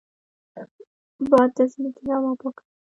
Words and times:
باد 1.29 1.49
د 1.55 1.57
ځمکې 1.71 2.03
هوا 2.15 2.31
پاکوي 2.39 2.63